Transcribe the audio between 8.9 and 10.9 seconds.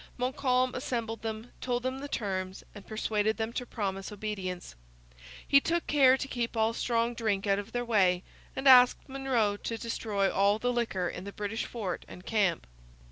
Monro to destroy all the